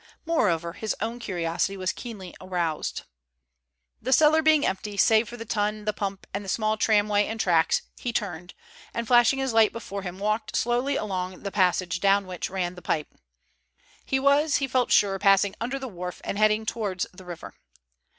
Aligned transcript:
Moreover, 0.25 0.73
his 0.73 0.95
own 0.99 1.19
curiosity 1.19 1.77
was 1.77 1.93
keenly 1.93 2.33
aroused. 2.41 3.03
The 4.01 4.11
cellar 4.11 4.41
being 4.41 4.65
empty 4.65 4.97
save 4.97 5.29
for 5.29 5.37
the 5.37 5.45
tun, 5.45 5.85
the 5.85 5.93
pump, 5.93 6.25
and 6.33 6.43
the 6.43 6.49
small 6.49 6.75
tramway 6.75 7.27
and 7.27 7.39
trucks, 7.39 7.83
he 7.99 8.11
turned, 8.11 8.55
and 8.95 9.05
flashing 9.07 9.37
his 9.37 9.53
light 9.53 9.71
before 9.71 10.01
him, 10.01 10.17
walked 10.17 10.55
slowly 10.55 10.95
along 10.95 11.41
the 11.43 11.51
passage 11.51 11.99
down 11.99 12.25
which 12.25 12.49
ran 12.49 12.73
the 12.73 12.81
pipe. 12.81 13.13
He 14.03 14.19
was, 14.19 14.55
he 14.55 14.67
felt 14.67 14.91
sure, 14.91 15.19
passing 15.19 15.53
under 15.61 15.77
the 15.77 15.87
wharf 15.87 16.19
and 16.23 16.35
heading 16.39 16.65
towards 16.65 17.05
the 17.13 17.23
river. 17.23 17.53